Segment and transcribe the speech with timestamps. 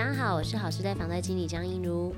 [0.00, 2.16] 大家好，我是好时代房贷经理张映如。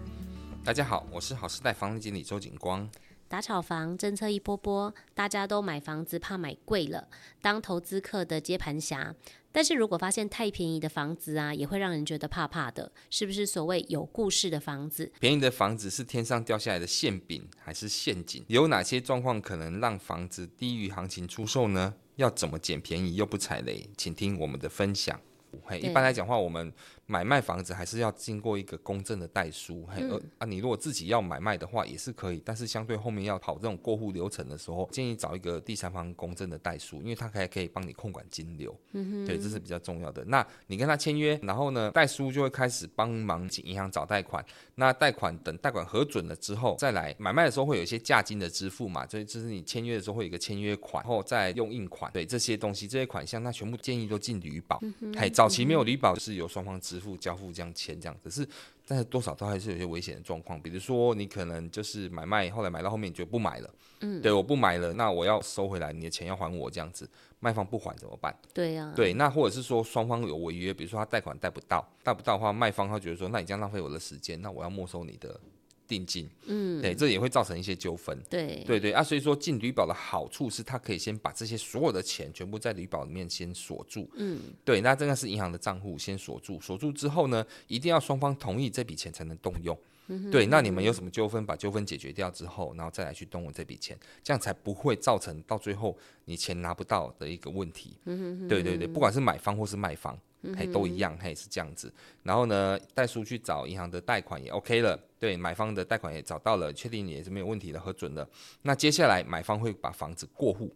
[0.63, 2.89] 大家好，我是好时代房贷经理周景光。
[3.27, 7.09] 打炒房政策一波波，大家都买房子怕买贵了，
[7.41, 9.13] 当投资客的接盘侠。
[9.51, 15.11] 但是如果发现太便宜的房子啊，也会让人觉得怕怕的，是不是所谓有故事的房子？
[15.19, 18.45] 便宜的房子是天上掉下来的馅饼还是陷阱？
[18.47, 21.93] 有哪些状况可能让房子低于行情出售呢？
[22.15, 23.91] 要怎么捡便宜又不踩雷？
[23.97, 25.19] 请听我们的分享。
[25.65, 26.73] 嘿，一般来讲话，我们
[27.07, 29.87] 买卖房子还是要经过一个公证的代书。
[29.87, 38.75] 嘿，而啊，你如果自己要买卖的话也是可以，但是相对后面要跑这种过户流程的时候，建议找一个第三方公证的代书，因为他还可以帮你控管金流。
[38.93, 40.25] 嗯哼，对，这是比较重要的。
[40.27, 44.45] 那你跟他签约，然后呢，代书就会开始帮忙请银行找贷款。
[44.77, 52.11] 那贷款等贷款核准了之后，再来买卖的时候会有一些价金的支付嘛，所以就是你签约的时候会有一个签约款，然后再用印款。
[52.13, 54.81] 对，这些东西这些款项，那全部建议都进旅保。
[55.17, 58.47] 嘿，早期没有旅保，是由双方支付交付这样签这样，可是
[58.87, 67.09] 但是多少都还是有些危险的状况，比如说你可能就是买卖后来买到后面你就不买了，嗯，对，我不买了，那我要收回来，你的钱要还我这样子，
[67.41, 68.35] 卖方不还怎么办？
[68.53, 75.41] 对呀，对，那或者是说双方有违约，比如说他贷款贷不到，贷不到的话，卖方他觉得说，那你这样浪费我的时间，那我要没收你的。
[75.87, 100.19] 定金，嗯，对，这也会造成一些纠纷，对，对对啊，所以说进旅保的好处是，他可以先把这些所有的钱全部在旅保里面先锁住，嗯，对，那这个是银行的账户先锁住，锁住之后呢，一定要双方同意这笔钱才能动用，嗯，对，那你们有什么纠纷，把纠纷解决掉之后，然后再来去动用这笔钱，这样才不会造成到最后你钱拿不到的一个问题，嗯哼，对对对，不管是买方或是卖方。
[100.57, 101.93] 嘿，都一样，嘿，是这样子。
[102.23, 108.29] 然后呢，代书去找银行的贷款也 OK 了，对，买方的贷款也找到了，确定也是没有问题的，核准了。
[108.63, 110.75] 那接下来买方会把房子过户，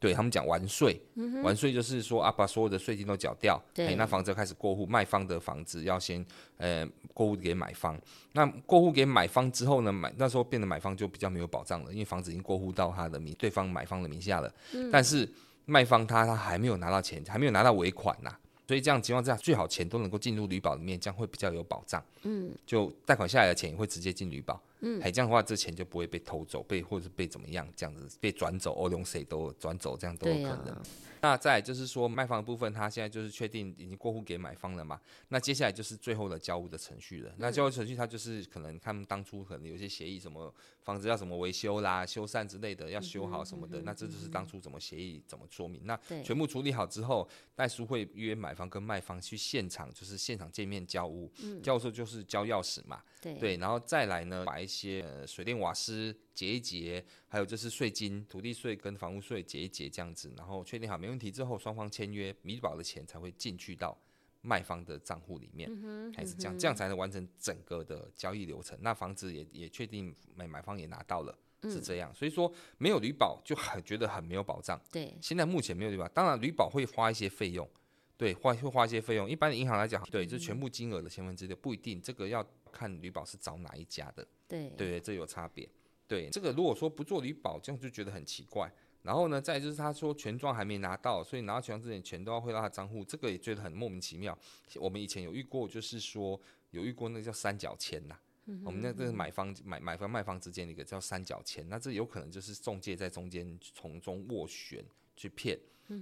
[0.00, 6.24] 对他们讲完税，嗯、完税就是说啊，把所有的税金都缴掉，对，那房子开始过户，卖方的房子要先
[6.56, 7.98] 呃过户给买方。
[8.32, 14.52] 那过户给买方之后呢，买那时候变得买方就比较没有保障了，因为房子已经过户到他的名，对方买方的名下了。
[14.72, 15.28] 嗯、但是
[15.66, 18.40] 卖方他他还没有拿到钱，还没有拿到尾款呐、啊。
[18.66, 22.02] 所以这样情况之下，最好钱都能够进入旅保里面，这样会比较有保障。
[22.22, 24.60] 嗯，就贷款下来的钱也会直接进旅保。
[24.80, 30.76] 嗯，还这样的话，这钱就不会被偷走，被或者是被怎么样，这样子被转走，哦，用谁都转走，这样都有可能。
[31.20, 35.00] 那再来就是说，卖方的部分，他现在就是确定已经过户给买方了嘛？
[35.28, 37.32] 那接下来就是最后的交屋的程序了。
[37.38, 40.52] 那交屋程序，他就是可能他们当初可能有些协议，什么
[40.84, 43.80] 房子要怎么维修啦、修缮之类的，要修好什么的。
[43.82, 45.80] 那这就是当初怎么协议怎么说明。
[45.84, 51.32] 那全部处理好之后，代书会约买方跟卖方去现场，就是现场见面交屋。
[51.62, 53.02] 交的时候就是交钥匙嘛。
[53.40, 63.96] 对，然后再来呢，把一些呃水电瓦斯结一结，还有就是税金、土地税跟房屋税结一结这样子，然后确定好没问题之后，双方签约，米保的钱才会进去到
[64.44, 68.78] 卖方的账户里面，嗯、还是这样，这样才能完成整个的交易流程。
[68.82, 72.14] 那房子也也确定买买方也拿到了，是这样。
[72.14, 74.80] 所以说没有旅保就很觉得很没有保障。
[74.92, 77.68] 对，现在目前没有旅保，当然旅保会花一些费用，
[78.16, 79.28] 对，花会花一些费用。
[79.28, 82.46] 一般的银行来讲，对，就全部金额的千分之六不一定，这个要。
[82.76, 85.64] 看旅保是找哪一家的，对对，这有差别。
[86.08, 88.68] 对，这个如果说不做旅保，这样就觉得很奇怪。
[89.04, 94.36] 然后呢，再就是他说权状还没拿到，所以拿到权状之前钱都要汇到他账户，这个也觉得很莫名其妙。
[94.76, 98.16] 我们以前有遇过，就是说有遇过那个叫三角签呐，
[98.46, 104.84] 嗯、我们那个是买方买买方卖方之间的一个叫三角签，那这有可能就是中介在中间从中斡旋
[105.14, 105.56] 去骗，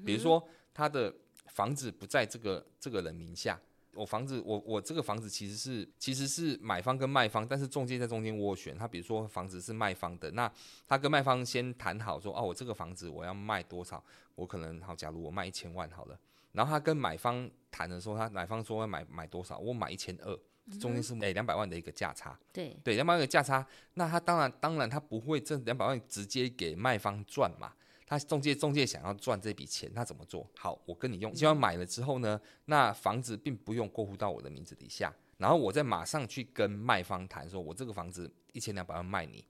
[0.07, 1.13] 比如说他的
[1.49, 3.61] 房子不在这个这个人名下。
[3.94, 8.76] 我房子，我我这个房子其实是其实是买方跟卖方，但是中介在中间斡旋。
[8.76, 10.50] 他比如说房子是卖方的，那
[10.88, 14.03] 他跟卖方先谈好说，哦，我这个房子我要卖多少？
[14.34, 16.19] 我可能好，假如我卖一千万好了。
[16.53, 19.58] 然后他跟买方谈的时候，他买方说要买买多少？
[19.58, 20.38] 我买一千二，
[20.78, 22.38] 中间是诶两百万的一个价差。
[22.53, 27.72] 对对，两百万的价差，那他当然当然他不会这两百万直接给卖方赚嘛。
[28.12, 30.47] 那中介中介想要赚这笔钱，他怎么做？
[30.59, 39.42] 好，我跟你用，希望买了之后呢，那房子并不用过户到我的名字底下，然后我再马上去跟卖方谈，说我这个房子一千两百万卖你。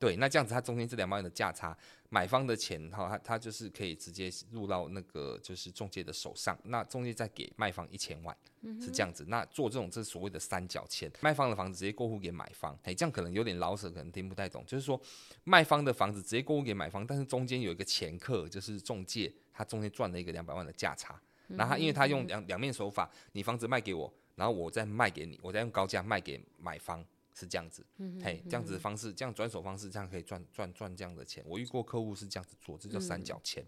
[0.00, 1.76] 对，那这样子，它中间这两万元的价差，
[2.08, 8.34] 买方的钱哈，他他就是可以直接入到那个就是中介的手上，那中介再给卖方一千万，
[8.80, 9.26] 是这样子。
[9.28, 14.64] 那做这种这所谓的三角签，卖方的房子直接过户给买方，哎，这样可能有点老舍，可能听不太懂。
[14.66, 14.98] 就是说，
[15.44, 21.20] 卖方的房子直接过户给买方，但是中间有一个掮客，就是中介，他中间赚了一个两百万的价差。
[21.48, 27.04] 然后他因为他用两两面手法，你房子卖给我，然后我再卖给你，我再用高价卖给买方。
[27.34, 27.84] 是这样子，
[28.22, 31.44] 嘿，这样子的方式，这样转手方式，这样可以赚赚赚这样的钱。
[31.46, 33.64] 我遇过客户是这样子做，这叫三角钱。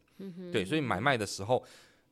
[0.52, 1.64] 对，所以买卖的时候，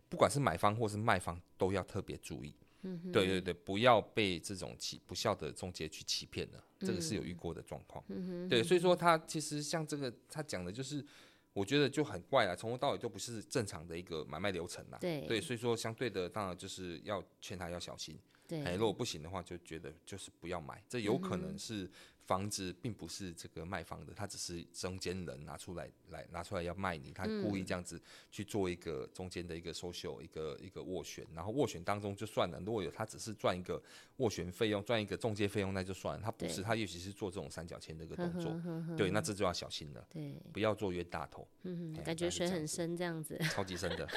[0.09, 2.55] 不管是买方或是卖方，都要特别注意。
[2.83, 8.05] 嗯，对对对，不要被这种欺不孝的中介去欺骗了，嗯，这个是有遇过的状况。
[8.09, 11.05] 嗯，对，所以说他其实像这个他讲的就是。
[11.53, 14.99] 我觉得就很怪啊，从头到尾都不是正常的一个买卖流程啦。
[15.01, 18.19] 对，对，所以说相对的，当然就是要劝他要小心。
[18.47, 21.91] 对，哎，如果不行的话，就觉得就是不要买，这有可能是。
[22.31, 28.01] 嗯房子并不是这个卖方的，他只是中间人拿出来来拿出来要卖你，他故意这样子
[28.31, 33.83] 去做一个中间的一个 social 一个一个斡旋，然后斡旋当中就算了，如果有他只是赚一个
[34.19, 44.09] 斡旋费用，赚一个中介费用那就算了，他不是，他也许是做这种三角钱的一个动作，呵呵呵对，那这就要小心了，对，不要做冤大头，嗯，感觉水很深这样子， 超级深的，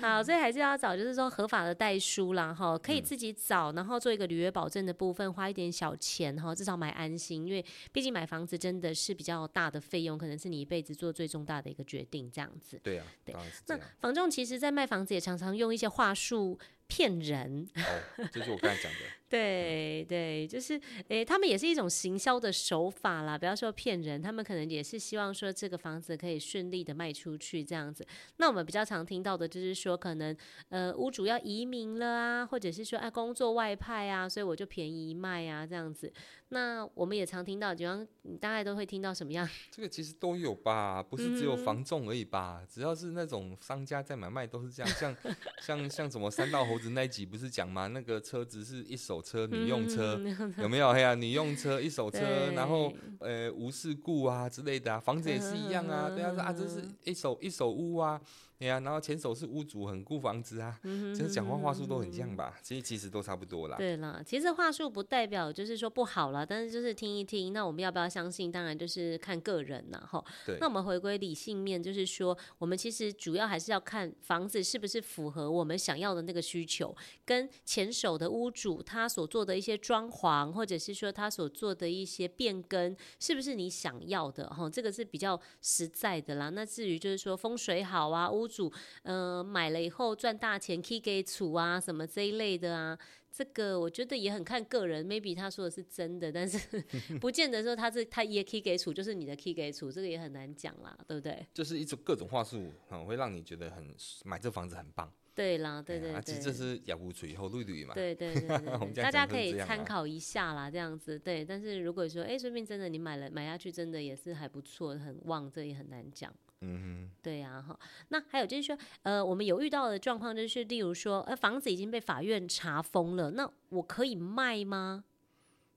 [0.00, 7.64] 好，所以还是要找就是说合法的代书啦，哈，可以自己找，然后做一个履约保证的部分，花一点小钱哈，至少买安心，因为。
[7.92, 12.80] 毕竟买房子真的是比较大的费用，可能是你一辈子做最重大的一个决定，这样子。
[12.82, 13.34] 对啊，对。
[13.66, 16.58] 那房仲其实，在卖房子也常常用一些话术。
[16.88, 18.98] 骗人，哦，这是我刚才讲的。
[19.28, 23.36] 对对，就是，诶，他们也是一种行销的手法啦。
[23.36, 28.06] 不要说骗人，他们可能也是希望说这个房子可以顺利的卖出去这样子。
[28.38, 30.34] 那我们比较常听到的就是说，可能
[30.70, 36.10] 呃屋主要移民了啊，或者是说哎工作外派啊，所以我就便宜卖啊这样子。
[36.48, 39.46] 那我们也常听到，比方你大概都会听到什么样？
[39.70, 42.60] 这个其实都有吧，不是只有房仲而已吧？
[42.62, 45.14] 嗯、只要是那种商家在买卖都是这样，像
[45.60, 47.88] 像像什么三道猴子那一集不是讲吗？
[47.88, 50.88] 那个车子是一手车，女用车， 嗯、有没有？
[50.88, 52.20] 哎呀，女用车一手车，
[52.54, 58.20] 然后呃无事故啊之类的啊，房子也是一样啊，对啊，说啊这是一手一手屋啊。
[58.58, 63.76] 对呀、啊，然后前手是屋主，很顾房子啊，其实讲话话术都很像吧，其实其实都差不多啦。
[63.76, 68.50] 对啦，其实话术不代表就是说不好了，但是就是听一听，那我们要不要相信？
[68.50, 70.24] 当然就是看个人呐，哈。
[70.44, 70.58] 对。
[70.60, 76.92] 那我们回归理性面，就是说，我们其实主要还是要看房子是不是符合我们想要的那个需求，
[77.24, 84.48] 跟前手的屋主他所做的一些装潢，或者是说他所做的一些变更，是不是你想要的？
[84.48, 86.50] 哈，这个是比较实在的啦。
[86.50, 88.72] 那至于就是说风水好啊，屋主，
[89.02, 92.98] 呃，买了以后赚大钱，key 给储啊，什么这一类的啊，
[93.30, 96.58] 这个我觉得也很看个人，maybe 他说的是真的，但是
[97.20, 101.46] 不见得说他是他也 key 给储就是你的 key 给储，这个也很难讲啦，对不对？
[101.52, 105.12] 就是一种各种话术，嗯会让你觉得很买这房子很棒。
[105.34, 107.94] 对啦，对对对，其实这是雅虎以后绿绿嘛。
[107.94, 108.48] 对对对，
[109.00, 111.44] 大家可以参考一下啦，这样子对。
[111.44, 116.34] 但是如果说哎，说不定真的你买了买下去，真的也是还不错，很旺，这也很难讲。
[116.60, 117.78] 嗯哼，对呀，哈，
[118.08, 125.04] 那还有就是说，呃，我们有遇到的状况就是，例如说，呃，房子已经被法院查封了，那我可以卖吗？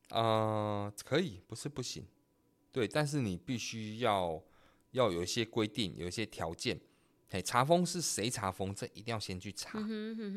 [0.09, 2.07] 呃，可以，不是不行，
[2.71, 4.41] 对，但是你必须要
[4.91, 6.79] 要有一些规定，有一些条件。
[7.29, 8.73] 哎，查封是谁查封？
[8.73, 9.79] 这一定要先去查，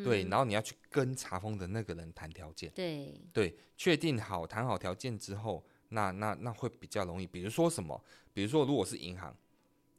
[0.04, 7.26] 对，然后你要去跟查封的那个人谈条件，对对，确定好谈好条件之后，那那那会比较容易。
[7.26, 7.98] 比如说什么？
[8.34, 9.34] 比如说如果是银行。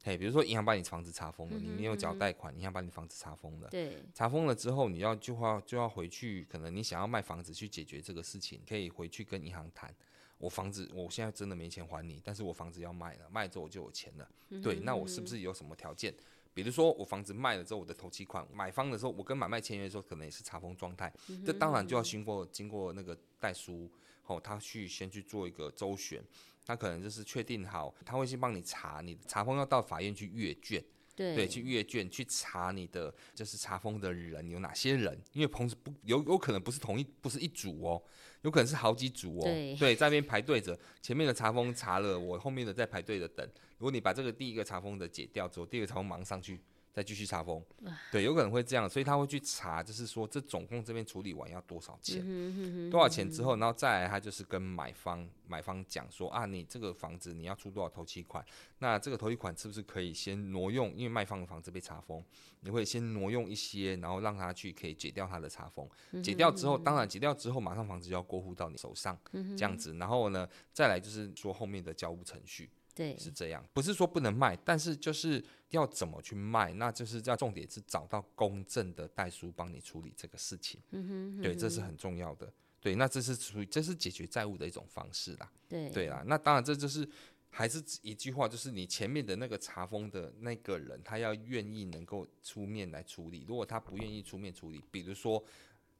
[0.05, 3.67] 嘿，比如说银行把你房子查封了，你没有缴贷款，银行把你房子查封了。
[3.71, 9.91] 对，查封了之后，你要就要就要回去，可能你想要卖房子去解决这个事情，可以回去跟银行谈。
[10.37, 14.29] 我房子我现在真的没钱还你，但是我房子要卖了，卖之后我就有钱了。
[14.61, 16.13] 对，那我是不是有什么条件？
[16.53, 21.11] 比如说我房子卖了之后，我的头期款，买方的时候，我跟买卖签约的时候，可能也是查封状态。
[21.43, 23.89] 这当然就要经过经过那个代书，
[24.27, 26.23] 哦，他去先去做一个周旋。
[26.65, 30.83] 他可能就是确定好，他会先帮你查，你查封要到法院去阅卷，
[31.15, 38.01] 对，对，去阅卷去查你的就是查封的人有哪些人，因为同时不有有可能不是同一不是一组哦，
[38.41, 46.59] 有可能是好几组哦，对，对在那边排队着，前面的查封查了，我后面的在排队的等，如果你把这个第一个查封的解掉之后，第二个查封马上上去。
[46.95, 47.61] 再继续查封，
[48.09, 58.41] 对，有可能会这样，所以他会去查，就是说这总共这边处理完要多少钱，嗯、多少钱之后，然后再来他就是跟买方买方讲说啊，你这个房子你要出多少头期款，
[58.79, 60.95] 那这个头期款是不是可以先挪用？
[60.95, 62.23] 因为卖方的房子被查封，
[62.61, 65.85] 你会先挪用一些，然后让他去可以解掉他的查封，
[66.23, 69.19] 解掉之后，当然解掉之后，马上房子就要过户到你手上，
[69.57, 72.69] 这样子，然后呢，再来就是说后面的交屋程序。
[72.95, 80.79] 对，是这样，不是说不能卖，但是就是要怎么去卖，那就是要重点是找到公正的代书帮你处理这个事情。
[80.91, 82.51] 嗯哼，嗯哼，对，这是很重要的。
[82.79, 85.51] 对，那这是属于这是解决债务的一种方式啦。
[85.67, 87.07] 对，对啦，那当然这就是
[87.49, 93.43] 还是一句话，就是你前面的那个查封的那个人，他要愿意能够出面来处理。
[93.47, 95.43] 如果他不愿意出面处理，比如说。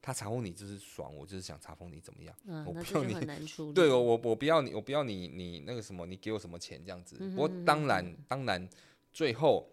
[0.06, 2.36] 他查封你就是爽，我就是想查封你怎么样？
[2.46, 3.16] 嗯、我不要你，
[3.74, 7.16] 对我我我不要你，我不要你你那个什么，你给我什么钱这样子。
[7.32, 8.70] 不过当然当然，
[9.12, 9.68] 最后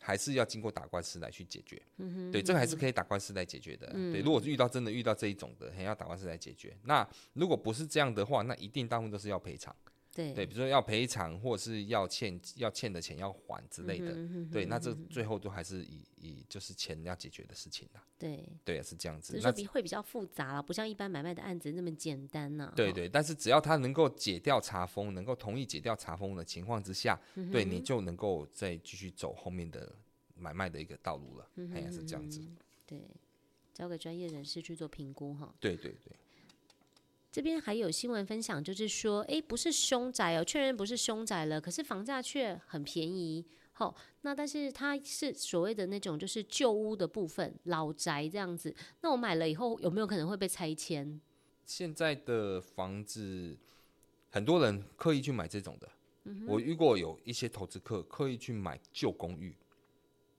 [0.00, 1.82] 还是要经过打官司来去解决。
[1.96, 3.90] 嗯哼，对，这个还是可以打官司来解决的。
[3.92, 6.76] 嗯、对，如果遇到真的遇到这一种的，还要打官司来解决。
[6.84, 9.74] 那如果不是这样的话，那一定大部分都是要赔偿。
[10.14, 14.12] 对，对，比如说要赔偿，或是要欠要欠的钱要还之类的。
[14.12, 18.04] 嗯、哼哼哼对，那这最后都还是以以就是钱要解决的事情啦。
[18.18, 19.32] 对，对，是这样子。
[19.32, 22.74] 只是说比会比较复杂了，不像一般买卖的案子那么简单呐、啊。
[22.76, 29.94] 对对，但是只要他能够解掉查封，能够同意解掉查封的情况之下，嗯、对你就能够再继续走后面的
[30.34, 31.48] 买卖的一个道路了。
[31.54, 32.40] 嗯，是这样子。
[32.84, 33.00] 对，
[33.72, 35.54] 交给专业人士去做评估哈。
[35.58, 36.12] 对对对。
[37.32, 43.42] 这边还有新闻分享，就是说，哎，不是凶宅哦，确认不是凶宅了，可是房价却很便宜。
[43.72, 48.72] 好、哦，那但是它是所谓的那种就是旧屋的部分，老宅这样子。
[49.00, 51.18] 那我买了以后有没有可能会被拆迁？
[51.64, 53.56] 现在的房子，
[54.28, 55.88] 很多人刻意去买这种的。
[56.24, 59.56] 嗯、我遇过有一些投资客刻意去买旧公寓，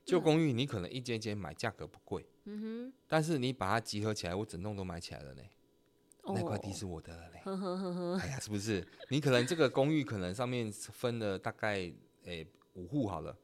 [0.05, 2.23] 旧公寓你可能一间间买，价格不贵。
[2.45, 5.41] 嗯哼，但是你把它集合起来，我整栋都买起来了呢。
[6.25, 8.85] 那块地是我的嘞，哦，哎呀，是不是？
[9.09, 11.93] 你可能这个公寓可能上面分了大概诶、
[12.25, 13.35] 欸、五户好了，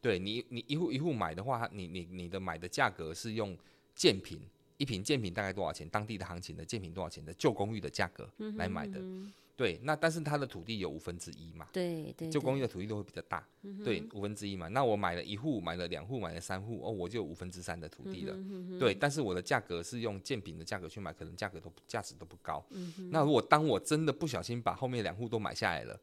[0.00, 3.56] 对你你一户一户买的话，你你你的买的价格是用
[3.94, 4.40] 建平
[4.76, 5.88] 一平建平大概多少钱？
[5.88, 9.00] 当地的行情的建平多少钱的旧公寓的价格来买的。
[9.00, 11.66] 嗯对，那但是它的土地有五分之一嘛？
[11.72, 13.44] 对对，旧公寓的土地都会比较大，
[13.84, 14.68] 对，五分之一嘛。
[14.68, 18.36] 那我买了一户，买了两户，买了三户，哦，我就有五分之三的土地了。
[18.78, 22.64] 对，但是我的价格是用建坪的价格去买，可能价格都价值都不高。
[23.10, 26.00] 那如果当我真的不小心把后面两户都买下来了，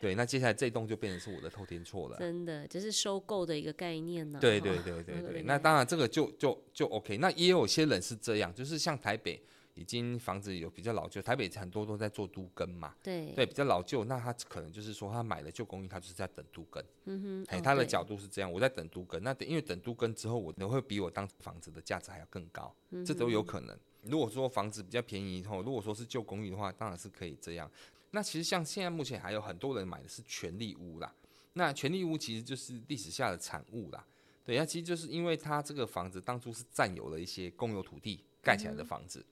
[0.00, 2.16] 对，那接下来这栋就变成是我的透天厝了。
[2.16, 4.38] 真的，这是收购的一个概念呢。
[4.40, 7.18] 对对对对对， 那当然这个就就就 OK。
[7.18, 9.38] 那也有些人是这样，就是像台北。
[9.76, 23.78] 已经房子有比较老旧，台北很多都在做都更嘛，对对，比较老旧，那他可能就是说他买了旧公寓，他就是在等都更，嗯哼，哎，他的角度是这样，我在等都更，那等因为等都更之后，我能会比我当房子的价值还要更高，嗯，这都有可能。
[24.02, 27.70] 如果说房子比较便宜以后，如果说是旧公寓的话，当然是可以这样。
[28.12, 31.14] 那其实像现在目前还有很多人买的是权利屋啦，
[31.52, 34.02] 那权利屋其实就是历史下的产物啦，
[34.42, 39.20] 对，那其实就是因为它这个房子当初是占有了一些公有土地盖起来的房子。
[39.20, 39.24] 嗯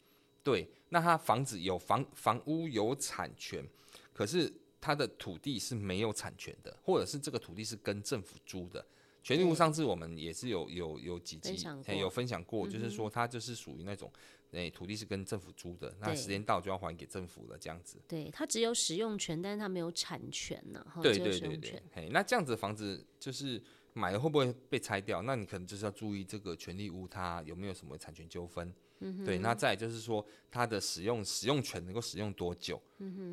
[0.45, 3.67] 对，那他房子有房房屋有产权，
[4.13, 8.85] 可是他的土地是没有产权的，或者是这个土地是跟政府租的。
[9.23, 11.57] 权利屋上次我们也是有有有几集
[11.99, 14.13] 有分享过，就是说它就是属于那种，
[14.53, 17.97] 哎，土地是跟政府租的，那时间到就要还给政府了，这样子。
[18.07, 20.87] 对，它只有使用权，但是它没有产权呢。
[21.03, 23.59] 对对对对，嘿，那这样子的房子就是
[23.95, 25.23] 买了会不会被拆掉？
[25.23, 28.71] 那你可能就是要注意这个权利屋它有没有什么产权纠纷。
[29.05, 32.81] 嗯、对，那再就是说，它的使用使用权能够使用多久？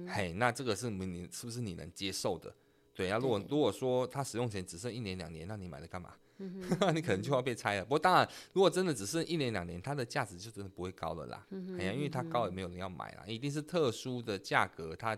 [0.07, 2.53] 嘿，那这个是你是不是你能接受的？
[2.93, 6.13] 对啊，如果如果说它使用权只剩一年两年，那你买了干嘛？
[6.39, 6.61] 嗯、
[6.93, 7.83] 你可能就要被拆了。
[7.83, 11.45] 不过当然，如果真的只剩一年两年，它的价值就真的不会高了啦。
[11.51, 15.17] 嗯哎呀，因为它高也没有人要买啦，一定是特殊的价格，他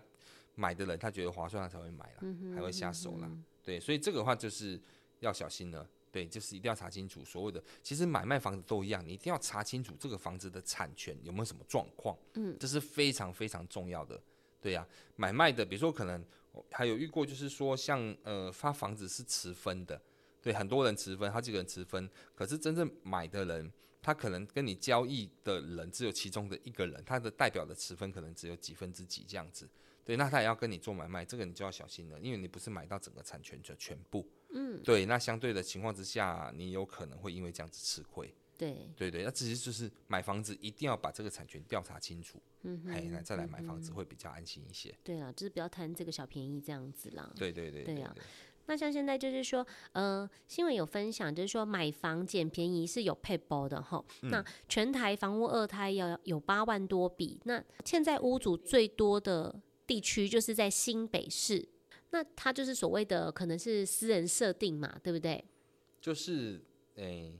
[0.55, 3.31] 买的人他觉得划算，他才会买啦，嗯、还会下手啦。
[3.63, 4.79] 对，所以这个的话就是
[5.21, 5.87] 要小心了。
[6.13, 14.21] 对，就是一定要查清楚所谓的，其实买卖房子都一样，你一定要查清楚这个房子的产权有没有什么状况，嗯，这是非常非常重要的。
[14.61, 16.23] 对呀、啊，买卖的，比如说可能
[16.69, 19.99] 还有遇过，就是说像呃发房子是持分的，
[20.39, 29.67] 对，很多人持分，好几个人持分，可是真正买的人，他可能跟你交易的人只有其中的一个人，他的代表的持分可能只有几分之几这样子，
[30.05, 34.29] 对，那他也要跟你做买卖，这个你就要小心了，因为你不是买到整个产权的全部。
[34.53, 38.33] 嗯，对，那相对的情况之下，你有可能会因为这样子吃亏。
[38.55, 44.95] 对，对对，那其实就是买房子一定要把这个产权调查清楚，嗯，哎，那再来买房子会比较安心一些。
[45.03, 47.29] 对啊，就是不要贪这个小便宜这样子啦。
[47.35, 48.15] 对对对对，对啊。
[48.67, 54.01] 那像现在就是说，呃，新闻有分享，就是说买房捡便宜是有配包的哈。
[54.21, 59.53] 那全台房屋二胎要有八万多笔，那现在屋主最多的
[59.85, 61.67] 地区就是在新北市。
[62.13, 65.43] 那他就是所谓的可能是私人设定嘛，对不对？
[65.99, 66.61] 就是，
[66.95, 67.39] 诶、欸，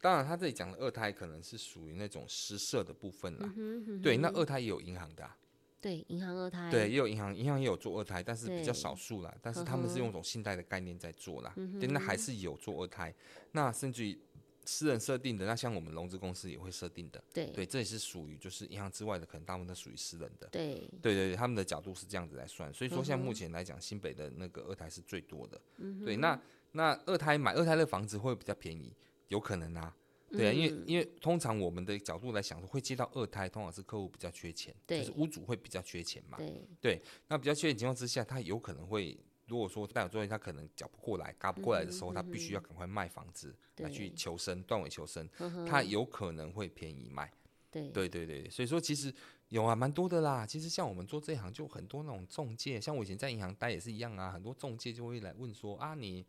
[0.00, 3.54] 当然他这里讲的二胎可能是属于那种私设的部分啦。
[4.00, 5.36] 对，那二胎也有银行的、啊。
[5.80, 6.70] 对，银行二胎。
[6.70, 9.34] 对，也有银行，银行也有做二胎，但是比较少数啦。
[9.42, 11.52] 但是他们是用一种信贷的概念在做啦。
[11.56, 13.12] 嗯、对，那还是有做二胎，
[13.50, 14.16] 那甚至于。
[14.64, 17.46] 私人设定的，那像我们融资公司也会设定的，对。
[17.46, 20.88] 对，这也是属于就是银行之外的，可能大部分都属于私人的，对。
[21.00, 26.40] 对对，他们的角度是这样子来算，所以说像目前来讲，新北的那个二胎是最多的，嗯、对，那
[26.72, 28.94] 那二胎买二胎的房子会比较便宜，
[29.28, 29.94] 有可能啊，
[30.30, 36.62] 对啊，嗯、因为因为通常我们的角度来想说，会接到二胎，通常是客户比较缺钱，就是屋主会比较缺钱嘛，对。
[36.80, 45.28] 对，那比较缺钱情况之下，他有可能会如果说代表作业他可能缴不过来、嘎不过来的时候，他必须要赶快卖房子来去求生、断尾求生，
[45.66, 47.30] 他有可能会便宜卖。
[47.70, 49.12] 对对对对，所以说其实
[49.48, 50.46] 有啊，蛮多的啦。
[50.46, 56.24] 其实像我们做这一行，就很多那种中介，像我以前在银行待也是一样啊，很多中介就会来问说啊，你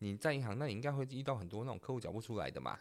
[0.00, 2.76] 你在银行，那你应该会遇到很多那种客户缴不出来的嘛。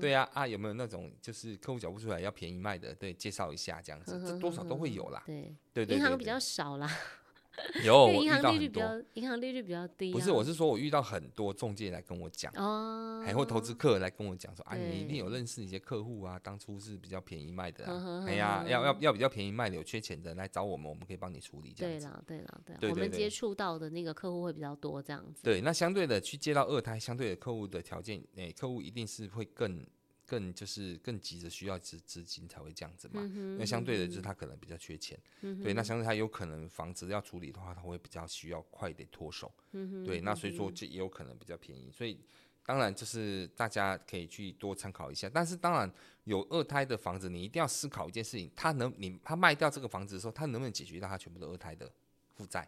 [0.00, 2.92] 对啊啊，有没有那种就是客户缴不出来要便宜卖的？
[2.92, 5.22] 对，介绍一下这样子，这多少都会有啦。
[5.26, 6.90] 对对对，银行比较少啦。
[7.84, 10.12] 有，银行利率比较，银行利率比较低。
[10.12, 22.06] 不是，我是说我遇到很多中介来跟我讲，哦，还会投资客来跟我讲说，啊，你一定有认识一些客户啊，当初是比较便宜卖的啊，哎呀，要要要比较便宜卖的，有缺钱的来找我们，我们可以帮你处理这样子。
[22.26, 25.42] 对了，对了，对，我们接触到的那个客户会比较多这样子。
[25.42, 29.84] 对，那相对的去接到二胎，相对的客户的条件，哎，客户一定是会更。
[30.26, 33.20] 更就是更急着需要资资金才会这样子嘛，
[33.58, 42.18] 那、嗯、相对的就是他可能比较缺钱，嗯、对，那相对他有可能房子要处理的话，他会比较需要快一点脱手，嗯、对，那所以说这也有可能比较便宜，所以
[42.64, 45.92] 当然就是大家可以去多参考一下，但是当然
[46.24, 51.92] 有二胎的房子，你一定要思考一件事情，他能你他卖掉这个房子的时候，他能不能解决到他全部的二胎的
[52.34, 52.66] 负债？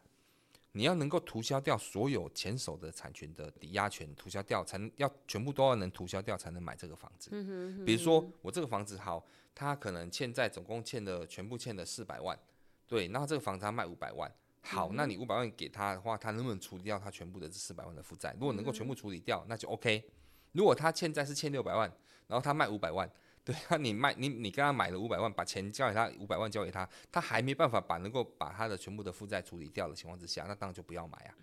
[0.76, 7.30] 你要能够涂销掉所有前手的产权的抵押权，涂销掉才能要全部都要能涂销掉才能买这个房子。
[7.32, 7.84] 嗯哼嗯哼。
[7.86, 12.38] 比如说我这个房子好，他可能欠债总共欠了全部欠了四百万，
[12.86, 14.30] 对，然后这个房子他卖五百万，
[14.60, 18.36] 好，那你五百万给他的话，他能不能处理掉他全部的这四百万的负债？
[18.38, 20.04] 如果能够全部处理掉，那就 OK。
[20.52, 21.90] 如果他欠债是欠六百万，
[22.26, 23.10] 然后他卖五百万。
[23.46, 31.34] 对 啊，你卖你你跟他买了五百万，把钱交给他，五百万交给他，他还没办法把能够把他的全部的负债处理掉的情况之下，那当然就不要买啊。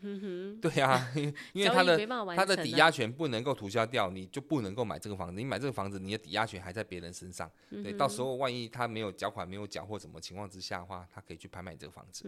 [0.61, 1.09] 对啊，
[1.53, 1.97] 因为他的
[2.35, 5.33] 他的抵押权不能够涂销掉，你就不能够买这个房子。
[5.33, 7.49] 你买这个房子，你的抵押权还在别人身上。
[7.69, 12.23] 对，到时候万一他没有缴款、没有缴或什么情况之下的话，他可以去拍卖这个房子。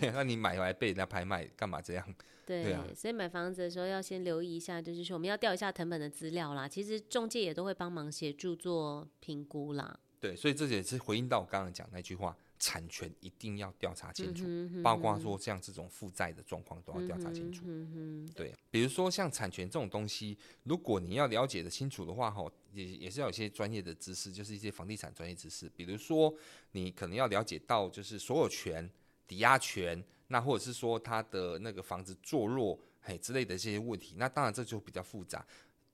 [0.00, 2.14] 对，那你买回来被人家拍卖，干嘛这样？
[2.48, 6.66] 对，对啊，所以买房子的时候要先留意一下，就是说我们要调一下成本的资料啦。
[6.66, 10.00] 其实中介也都会帮忙协助做评估啦。
[10.18, 17.62] 对，所以这也是回应到我刚刚讲那句话，产权一定要调查清楚，嗯哼嗯哼，包括说像这种负债的状况都要调查清楚。
[17.66, 26.34] 嗯哼，对，比如说像产权这种东西，如果你要了解的清楚的话，哈，也也是要有一些专业的知识，就是一些房地产专业知识，比如说
[26.72, 28.90] 你可能要了解到就是所有权、
[29.28, 35.46] 抵押权，那或者是说他的那个房子坐落嘿之类的这些问题，那当然这就比较复杂。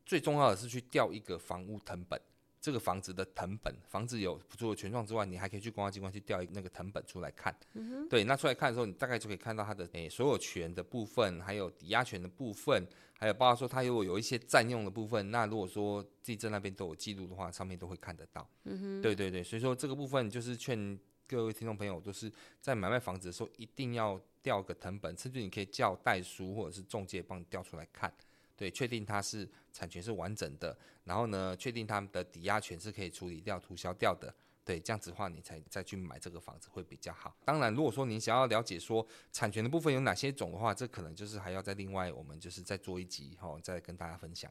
[0.07, 2.19] 最重要的是去调一个房屋成本。
[2.61, 7.55] 这个房子的成本，房子有除了权状之外，你还可以去公安机关去调一那个成本出来看。
[7.75, 18.49] 嗯、对，那出来看的时候，你大概就可以看到它的诶所有权的部分，还有抵押权的部分，还有包括说它如果有一些占用的部分，那如果说地震那边都有记录的话，上面都会看得到。
[18.63, 28.13] 嗯哼，对对对，所以说这个部分就是劝各位听众朋友，都是在买卖房子的时候一定要调个謄本，甚至你可以叫代书或者是中介帮你调出来看。
[28.57, 34.33] 对，确定它是产权是完整的，然后呢，确定他们的抵押权是可以处理掉、涂销掉的。
[34.65, 37.37] 对，这样子的话，你才再去买这个房子会比较好。
[37.45, 44.51] 当然，如果说您想要了解说产权的部分有哪些种的话，这可能就是还要再另外我们就是再做一集哈、哦，再跟大家分享。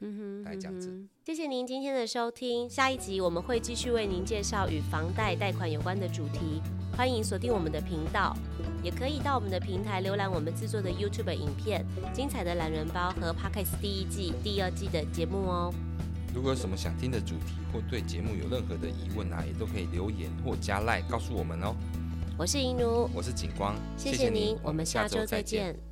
[0.00, 0.92] 嗯哼，大概这样子。
[1.24, 6.62] 谢谢您今天的收听，下一集我们会继续为您介绍与房贷贷款有关的主题，
[6.96, 8.36] 欢迎锁定我们的频道，
[8.82, 15.72] 也可以到我们的平台浏览我们制作的 YouTube 影片、精彩的懒人包和 Podcast 第一季、第二季的节目哦。
[16.34, 21.74] 如果有什么想听的主题或对节目有任何的疑问啊，也都可以留言或加赖告诉我们哦。
[22.38, 25.87] 我是银如，我是景光，谢谢您，我们下周再见。